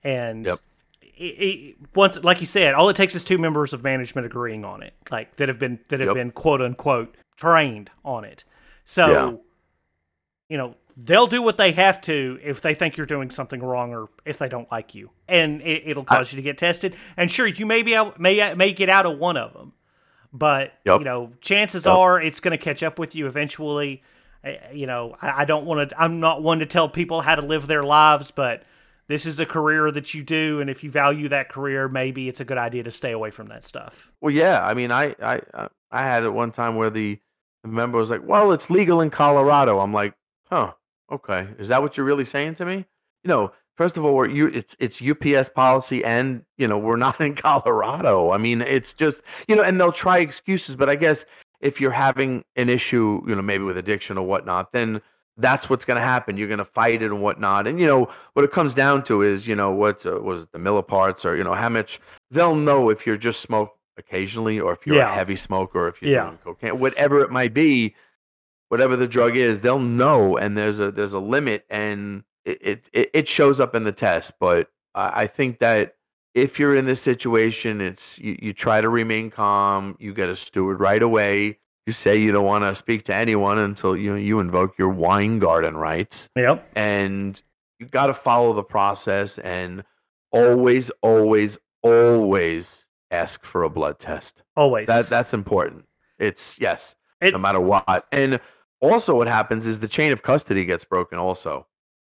and 0.04 0.46
Yep. 0.48 0.58
it, 1.02 1.24
it, 1.24 1.76
once 1.96 2.22
like 2.24 2.42
you 2.42 2.48
said 2.48 2.74
all 2.76 2.90
it 2.90 2.96
takes 2.96 3.16
is 3.16 3.24
two 3.24 3.38
members 3.38 3.72
of 3.74 3.84
management 3.84 4.26
agreeing 4.26 4.64
on 4.66 4.84
it 4.84 4.94
like 5.12 5.36
that 5.38 5.48
have 5.50 5.60
been 5.60 5.80
that 5.90 6.00
have 6.02 6.08
Yep. 6.08 6.16
been 6.16 6.32
quote 6.32 6.62
unquote 6.62 7.16
trained 7.38 7.90
on 8.06 8.24
it 8.26 8.44
so 8.86 9.08
Yeah. 9.08 9.38
You 10.50 10.58
know 10.58 10.76
they'll 10.98 11.28
do 11.28 11.42
what 11.42 11.56
they 11.58 11.72
have 11.72 12.02
to 12.02 12.38
if 12.44 12.62
they 12.62 12.74
think 12.74 12.98
you're 12.98 13.06
doing 13.06 13.30
something 13.30 13.62
wrong 13.62 13.94
or 13.94 14.10
if 14.26 14.38
they 14.38 14.50
don't 14.50 14.70
like 14.72 14.94
you 14.94 15.10
and 15.28 15.62
it, 15.62 15.84
it'll 15.86 16.04
cause 16.04 16.32
you 16.34 16.36
to 16.36 16.42
get 16.42 16.58
tested 16.58 16.96
and 17.16 17.32
sure 17.32 17.48
you 17.48 17.66
may 17.66 17.82
be 17.82 17.96
out, 17.96 18.20
may 18.20 18.54
may 18.56 18.74
get 18.74 18.90
out 18.90 19.06
of 19.06 19.18
one 19.18 19.38
of 19.38 19.54
them 19.54 19.72
but 20.34 20.74
Yep. 20.86 21.00
you 21.00 21.06
know 21.06 21.32
chances 21.42 21.86
Yep. 21.86 21.96
are 21.96 22.22
it's 22.22 22.40
going 22.40 22.52
to 22.58 22.64
catch 22.64 22.84
up 22.84 23.00
with 23.00 23.16
you 23.16 23.28
eventually 23.28 24.04
I, 24.44 24.60
you 24.74 24.88
know, 24.88 25.16
I, 25.22 25.42
I 25.42 25.46
don't 25.46 25.66
want 25.66 25.90
to. 25.90 26.02
I'm 26.02 26.22
not 26.22 26.42
one 26.42 26.60
to 26.60 26.66
tell 26.66 26.88
people 26.88 27.20
how 27.22 27.36
to 27.36 27.42
live 27.46 27.68
their 27.68 27.84
lives, 27.84 28.32
but 28.32 28.64
this 29.08 29.26
is 29.26 29.40
a 29.40 29.46
career 29.46 29.92
that 29.92 30.14
you 30.14 30.24
do, 30.24 30.62
and 30.62 30.70
if 30.70 30.84
you 30.84 30.90
value 30.90 31.28
that 31.30 31.50
career, 31.50 31.90
maybe 31.90 32.30
it's 32.30 32.40
a 32.40 32.46
good 32.46 32.58
idea 32.58 32.84
to 32.84 32.92
stay 32.92 33.12
away 33.12 33.32
from 33.32 33.48
that 33.48 33.64
stuff. 33.66 34.12
Well, 34.22 34.34
yeah. 34.34 34.64
I 34.66 34.74
mean, 34.76 34.92
I 34.92 35.14
I 35.22 35.42
I 35.92 36.04
had 36.04 36.24
it 36.24 36.30
one 36.30 36.52
time 36.54 36.76
where 36.76 36.90
the, 36.90 37.20
the 37.64 37.70
member 37.70 37.98
was 37.98 38.10
like, 38.10 38.22
"Well, 38.26 38.54
it's 38.54 38.70
legal 38.70 39.02
in 39.02 39.10
Colorado." 39.10 39.80
I'm 39.80 39.94
like, 39.94 40.14
"Huh, 40.50 40.74
okay. 41.12 41.48
Is 41.58 41.68
that 41.70 41.82
what 41.82 41.98
you're 41.98 42.06
really 42.06 42.26
saying 42.26 42.56
to 42.56 42.66
me?" 42.66 42.86
You 43.24 43.28
know, 43.28 43.52
first 43.76 43.98
of 43.98 44.06
all, 44.06 44.16
we're 44.16 44.28
you 44.28 44.48
it's 44.48 44.76
it's 44.80 45.02
UPS 45.02 45.50
policy, 45.50 46.04
and 46.04 46.44
you 46.58 46.68
know 46.68 46.78
we're 46.78 46.98
not 46.98 47.20
in 47.28 47.36
Colorado. 47.36 48.32
I 48.32 48.38
mean, 48.38 48.62
it's 48.62 48.94
just 48.94 49.22
you 49.48 49.56
know, 49.56 49.64
and 49.64 49.80
they'll 49.80 49.92
try 49.92 50.20
excuses, 50.20 50.76
but 50.76 50.90
I 50.90 50.96
guess 50.96 51.26
if 51.62 51.82
you're 51.82 51.92
having 51.92 52.44
an 52.56 52.70
issue, 52.70 53.22
you 53.28 53.36
know, 53.36 53.42
maybe 53.42 53.64
with 53.66 53.78
addiction 53.78 54.18
or 54.18 54.26
whatnot, 54.26 54.72
then 54.72 55.02
that's 55.38 55.70
what's 55.70 55.86
going 55.86 55.96
to 56.00 56.04
happen. 56.04 56.38
You're 56.38 56.48
going 56.48 56.60
to 56.60 56.66
fight 56.66 57.02
it 57.02 57.06
and 57.12 57.22
whatnot. 57.22 57.68
And 57.68 57.80
you 57.80 57.86
know 57.88 58.10
what 58.34 58.46
it 58.46 58.52
comes 58.52 58.74
down 58.74 59.04
to 59.06 59.22
is, 59.22 59.48
you 59.48 59.56
know, 59.56 59.72
what 59.72 60.06
uh, 60.06 60.20
was 60.22 60.44
it, 60.44 60.52
the 60.52 60.60
milliparts 60.60 61.26
or 61.26 61.36
you 61.36 61.44
know 61.44 61.54
how 61.54 61.70
much 61.70 62.00
they'll 62.32 62.56
know 62.56 62.90
if 62.90 63.06
you're 63.06 63.18
just 63.18 63.42
smoke 63.42 63.76
occasionally 63.98 64.60
or 64.60 64.74
if 64.74 64.86
you're 64.86 64.98
Yeah. 64.98 65.12
a 65.14 65.16
heavy 65.16 65.36
smoker 65.36 65.82
or 65.86 65.88
if 65.90 66.02
you're 66.02 66.12
Yeah. 66.12 66.24
doing 66.26 66.38
cocaine, 66.44 66.80
whatever 66.80 67.20
it 67.20 67.32
might 67.32 67.54
be, 67.54 67.96
whatever 68.70 68.96
the 68.96 69.08
drug 69.08 69.36
is, 69.36 69.60
they'll 69.62 69.80
know. 69.80 70.38
And 70.38 70.58
there's 70.58 70.80
a 70.80 70.92
there's 70.92 71.14
a 71.14 71.20
limit, 71.20 71.66
and 71.70 72.24
it 72.46 72.88
it, 72.94 73.10
it, 73.14 73.28
shows 73.28 73.60
up 73.60 73.76
in 73.76 73.84
the 73.84 73.92
test. 73.92 74.34
But 74.40 74.70
I, 74.96 75.24
I 75.24 75.28
think 75.28 75.60
that 75.60 75.96
if 76.34 76.58
you're 76.60 76.76
in 76.76 76.86
this 76.86 77.02
situation, 77.02 77.82
it's 77.82 78.18
you, 78.18 78.38
you 78.42 78.54
try 78.54 78.82
to 78.82 78.90
remain 78.90 79.30
calm. 79.30 79.96
You 80.00 80.14
get 80.14 80.30
a 80.30 80.36
steward 80.36 80.80
right 80.80 81.02
away. 81.02 81.60
You 81.86 81.94
say 81.94 82.18
you 82.18 82.32
don't 82.32 82.46
want 82.46 82.64
to 82.64 82.76
speak 82.76 83.04
to 83.06 83.16
anyone 83.16 83.58
until 83.58 83.98
you 83.98 84.16
you 84.16 84.40
invoke 84.40 84.78
your 84.78 84.90
Weingarten 84.90 85.76
rights, 85.76 86.30
Yep. 86.36 86.70
and 86.76 87.42
you 87.80 87.88
got 87.88 88.08
to 88.08 88.14
follow 88.14 88.54
the 88.54 88.64
process 88.64 89.38
and 89.40 89.84
always, 90.32 90.92
always, 91.02 91.58
always 91.82 92.84
ask 93.12 93.44
for 93.44 93.64
a 93.64 93.70
blood 93.70 93.98
test. 94.00 94.44
Always. 94.56 94.86
That 94.88 95.06
that's 95.08 95.34
important. 95.34 95.86
It's 96.20 96.58
yes, 96.60 96.96
It- 97.22 97.32
no 97.32 97.40
matter 97.40 97.60
what. 97.60 98.06
And 98.12 98.40
also, 98.82 99.16
what 99.16 99.28
happens 99.28 99.66
is 99.66 99.80
the 99.80 99.88
chain 99.88 100.12
of 100.12 100.22
custody 100.24 100.66
gets 100.66 100.84
broken. 100.84 101.18
Also, 101.20 101.66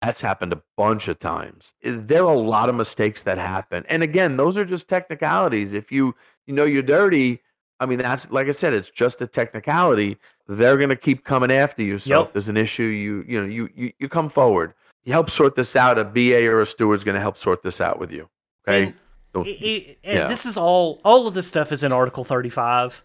that's 0.01 0.22
happened 0.22 0.53
a 0.53 0.62
bunch 0.77 1.07
of 1.07 1.19
times. 1.19 1.74
Eh, 1.84 1.93
there 1.98 2.24
are 2.25 2.34
a 2.34 2.38
lot 2.39 2.69
of 2.69 2.75
mistakes 2.75 3.24
that 3.24 3.38
happen, 3.38 3.86
and 3.89 4.03
again, 4.03 4.38
those 4.38 4.57
are 4.57 4.65
just 4.65 4.88
technicalities. 4.88 5.74
If 5.74 5.91
you 5.91 6.15
you 6.48 6.53
know 6.53 6.65
you're 6.65 6.81
dirty, 6.84 7.41
I 7.79 7.86
mean 7.86 8.00
that's 8.00 8.29
like 8.31 8.48
I 8.48 8.51
said, 8.51 8.74
it's 8.74 8.89
just 8.89 9.22
a 9.22 9.27
technicality. 9.27 10.17
They're 10.48 10.77
gonna 10.77 10.95
keep 10.95 11.24
coming 11.24 11.51
after 11.51 11.81
you. 11.84 11.98
So 11.98 12.17
Yep. 12.19 12.27
if 12.27 12.34
there's 12.34 12.50
an 12.50 12.57
issue, 12.57 12.84
you 12.84 13.24
you 13.27 13.39
know 13.41 13.48
you 13.48 13.69
you, 13.75 13.93
you 14.00 14.10
come 14.10 14.29
forward. 14.29 14.74
You 15.05 15.13
help 15.13 15.29
sort 15.29 15.55
this 15.55 15.75
out. 15.75 15.98
A 16.00 16.03
BA 16.03 16.48
or 16.48 16.62
a 16.62 16.65
steward's 16.65 17.03
gonna 17.03 17.19
help 17.19 17.38
sort 17.38 17.62
this 17.63 17.79
out 17.81 18.00
with 18.00 18.12
you. 18.12 18.27
Okay. 18.67 18.84
And- 18.88 18.93
Don't- 19.34 19.48
It- 19.48 19.62
it- 19.62 19.98
and 20.05 20.29
this 20.29 20.45
is 20.45 20.55
all 20.55 21.01
all 21.03 21.27
of 21.27 21.34
this 21.34 21.45
stuff 21.48 21.72
is 21.74 21.84
in 21.84 21.91
article 21.91 22.24
35 22.24 23.03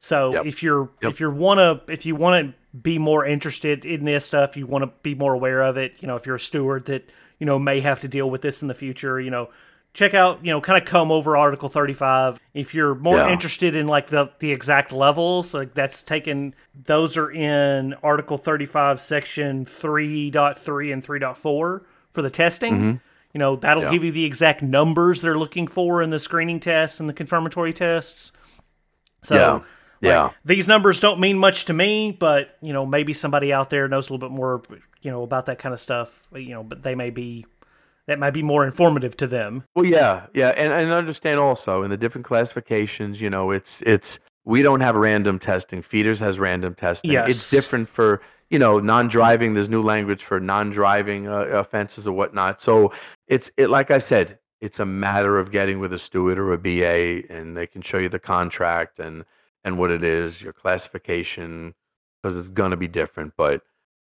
so 0.00 0.32
Yep. 0.32 0.46
if 0.46 0.60
you're 0.62 0.88
Yep. 1.02 1.12
if 1.12 1.20
you 1.20 1.30
want 1.30 1.58
to 1.58 1.92
if 1.92 2.04
you 2.04 2.16
want 2.16 2.48
to 2.48 2.54
be 2.82 2.98
more 2.98 3.24
interested 3.24 3.84
in 3.84 4.04
this 4.04 4.26
stuff 4.26 4.56
you 4.56 4.66
want 4.66 4.82
to 4.84 4.90
be 5.02 5.14
more 5.14 5.34
aware 5.34 5.62
of 5.62 5.76
it 5.76 5.94
you 6.00 6.08
know 6.08 6.16
if 6.16 6.26
you're 6.26 6.36
a 6.36 6.40
steward 6.40 6.84
that 6.86 7.08
you 7.38 7.46
know 7.46 7.58
may 7.58 7.80
have 7.80 8.00
to 8.00 8.08
deal 8.08 8.28
with 8.30 8.42
this 8.42 8.62
in 8.62 8.68
the 8.68 8.74
future 8.74 9.20
you 9.20 9.30
know 9.30 9.48
check 9.94 10.12
out 10.12 10.44
you 10.44 10.52
know 10.52 10.60
kind 10.60 10.80
of 10.80 10.86
comb 10.86 11.10
over 11.10 11.36
article 11.36 11.68
35 11.68 12.38
if 12.54 12.74
you're 12.74 12.94
more 12.94 13.16
Yeah. 13.16 13.32
interested 13.32 13.74
in 13.74 13.86
like 13.86 14.08
the 14.08 14.30
the 14.38 14.52
exact 14.52 14.92
levels 14.92 15.54
like 15.54 15.72
that's 15.74 16.02
taken 16.02 16.54
those 16.84 17.16
are 17.16 17.30
in 17.30 17.94
article 18.02 18.36
35 18.38 19.00
section 19.00 19.64
3.3 19.64 20.92
and 20.92 21.02
3.4 21.02 21.36
for 21.36 21.82
the 22.22 22.30
testing 22.30 22.74
mm-hmm. 22.74 22.96
you 23.32 23.38
know 23.38 23.56
that'll 23.56 23.84
Yeah. 23.84 23.90
give 23.90 24.04
you 24.04 24.12
the 24.12 24.24
exact 24.24 24.62
numbers 24.62 25.20
they're 25.20 25.38
looking 25.38 25.66
for 25.66 26.02
in 26.02 26.10
the 26.10 26.18
screening 26.18 26.60
tests 26.60 27.00
and 27.00 27.08
the 27.08 27.14
confirmatory 27.14 27.72
tests 27.72 28.32
so 29.22 29.34
Yeah. 29.34 29.60
Like, 30.02 30.10
Yeah. 30.10 30.30
these 30.44 30.68
numbers 30.68 31.00
don't 31.00 31.20
mean 31.20 31.38
much 31.38 31.64
to 31.66 31.72
me 31.72 32.12
but 32.12 32.56
you 32.60 32.72
know 32.72 32.86
maybe 32.86 33.12
somebody 33.12 33.52
out 33.52 33.70
there 33.70 33.88
knows 33.88 34.08
a 34.08 34.12
little 34.12 34.28
bit 34.28 34.34
more 34.34 34.62
you 35.02 35.10
know 35.10 35.22
about 35.22 35.46
that 35.46 35.58
kind 35.58 35.72
of 35.72 35.80
stuff 35.80 36.28
you 36.34 36.50
know 36.50 36.62
but 36.62 36.82
they 36.82 36.94
may 36.94 37.10
be 37.10 37.44
that 38.06 38.18
might 38.18 38.30
be 38.30 38.42
more 38.42 38.64
informative 38.64 39.16
to 39.18 39.26
them 39.26 39.62
Well, 39.76 39.84
yeah, 39.84 40.26
yeah, 40.32 40.48
and 40.50 40.72
and 40.72 40.90
understand 40.92 41.38
also 41.38 41.82
in 41.82 41.90
the 41.90 41.96
different 41.98 42.26
classifications, 42.26 43.20
you 43.20 43.28
know, 43.28 43.50
it's 43.50 43.82
it's 43.82 44.18
we 44.46 44.62
don't 44.62 44.80
have 44.80 44.94
random 44.96 45.38
testing. 45.38 45.82
Feeders 45.82 46.18
has 46.20 46.38
random 46.38 46.74
testing. 46.74 47.10
Yes. 47.10 47.28
It's 47.28 47.50
different 47.50 47.86
for 47.86 48.22
you 48.48 48.58
know 48.58 48.80
non-driving. 48.80 49.52
There's 49.52 49.68
new 49.68 49.82
language 49.82 50.24
for 50.24 50.40
non-driving 50.40 51.28
uh, 51.28 51.40
offenses 51.52 52.08
or 52.08 52.12
whatnot. 52.14 52.62
So 52.62 52.92
it's 53.26 53.50
it 53.58 53.68
like 53.68 53.90
I 53.90 53.98
said, 53.98 54.38
it's 54.62 54.80
a 54.80 54.86
matter 54.86 55.38
of 55.38 55.50
getting 55.50 55.78
with 55.78 55.92
a 55.92 55.98
steward 55.98 56.38
or 56.38 56.54
a 56.54 56.58
BA, 56.58 57.30
and 57.30 57.54
they 57.54 57.66
can 57.66 57.82
show 57.82 57.98
you 57.98 58.08
the 58.08 58.18
contract 58.18 59.00
and 59.00 59.22
and 59.64 59.78
what 59.78 59.90
it 59.90 60.04
is, 60.04 60.40
your 60.40 60.52
classification, 60.52 61.74
because 62.22 62.36
it's 62.36 62.48
gonna 62.48 62.76
be 62.76 62.88
different. 62.88 63.32
But 63.36 63.62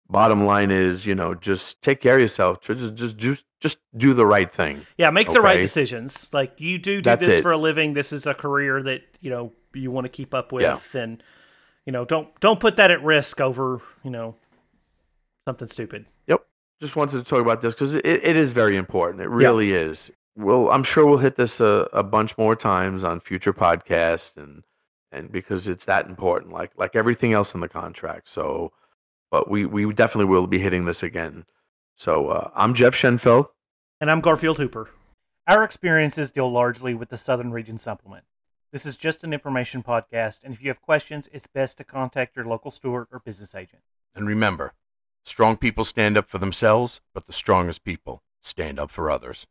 bottom 0.09 0.45
line 0.45 0.71
is, 0.71 1.05
you 1.05 1.15
know, 1.15 1.33
just 1.35 1.81
take 1.81 2.01
care 2.01 2.15
of 2.15 2.21
yourself. 2.21 2.61
Just 2.61 2.95
just 2.95 3.17
just 3.17 3.43
just 3.59 3.77
do 3.97 4.13
the 4.13 4.25
right 4.25 4.53
thing. 4.53 4.85
yeah 4.97 5.09
make 5.09 5.29
the 5.31 5.41
right 5.41 5.59
decisions 5.59 6.29
like 6.31 6.53
you 6.61 6.77
do 6.77 6.97
do 6.97 7.01
That's 7.01 7.25
this 7.25 7.39
it. 7.39 7.41
for 7.41 7.51
a 7.51 7.57
living 7.57 7.93
this 7.93 8.13
is 8.13 8.25
a 8.25 8.33
career 8.33 8.81
that 8.83 9.01
you 9.19 9.29
know 9.29 9.51
you 9.73 9.91
want 9.91 10.05
to 10.05 10.09
keep 10.09 10.33
up 10.33 10.53
with 10.53 10.95
and 10.95 11.21
you 11.85 11.91
know 11.91 12.05
don't 12.05 12.27
don't 12.39 12.59
put 12.59 12.77
that 12.77 12.89
at 12.89 13.03
risk 13.03 13.41
over 13.41 13.81
you 14.01 14.11
know 14.11 14.35
something 15.45 15.67
stupid 15.67 16.05
Yep. 16.27 16.45
Just 16.79 16.95
wanted 16.95 17.17
to 17.17 17.23
talk 17.29 17.41
about 17.41 17.61
this 17.61 17.73
because 17.73 17.95
it, 17.95 18.05
it 18.05 18.37
is 18.37 18.53
very 18.53 18.77
important. 18.77 19.21
It 19.21 19.27
really 19.29 19.73
is. 19.73 20.09
Well, 20.37 20.69
I'm 20.71 20.83
sure 20.83 21.05
we'll 21.05 21.17
hit 21.17 21.35
this 21.35 21.59
a, 21.59 21.89
a 21.91 22.03
bunch 22.03 22.37
more 22.37 22.55
times 22.55 23.03
on 23.03 23.19
future 23.19 23.51
podcasts 23.51 24.37
and 24.37 24.63
and 25.11 25.31
because 25.31 25.67
it's 25.67 25.85
that 25.85 26.07
important, 26.07 26.53
like 26.53 26.71
like 26.77 26.95
everything 26.95 27.33
else 27.33 27.53
in 27.53 27.61
the 27.61 27.69
contract. 27.69 28.29
So, 28.29 28.71
but 29.31 29.49
we 29.49 29.65
we 29.65 29.91
definitely 29.93 30.25
will 30.25 30.47
be 30.47 30.59
hitting 30.59 30.85
this 30.85 31.03
again. 31.03 31.45
So 31.95 32.29
uh, 32.29 32.51
I'm 32.55 32.73
Jeff 32.73 32.93
Schenfeld. 32.93 33.47
And 34.01 34.09
I'm 34.09 34.21
Garfield 34.21 34.57
Hooper. 34.57 34.89
Our 35.47 35.63
experiences 35.63 36.31
deal 36.31 36.49
largely 36.49 36.93
with 36.93 37.09
the 37.09 37.17
Southern 37.17 37.51
Region 37.51 37.77
Supplement. 37.77 38.23
This 38.71 38.85
is 38.85 38.95
just 38.95 39.23
an 39.23 39.33
information 39.33 39.81
podcast, 39.81 40.43
and 40.43 40.53
if 40.53 40.61
you 40.61 40.69
have 40.69 40.81
questions, 40.81 41.27
it's 41.33 41.47
best 41.47 41.77
to 41.77 41.83
contact 41.83 42.35
your 42.35 42.45
local 42.45 42.69
steward 42.69 43.07
or 43.11 43.19
business 43.19 43.55
agent. 43.55 43.81
And 44.13 44.27
remember, 44.27 44.73
strong 45.23 45.57
people 45.57 45.83
stand 45.83 46.17
up 46.17 46.29
for 46.29 46.37
themselves, 46.37 47.01
but 47.13 47.25
the 47.25 47.33
strongest 47.33 47.83
people 47.83 48.21
stand 48.41 48.79
up 48.79 48.91
for 48.91 49.09
others. 49.09 49.47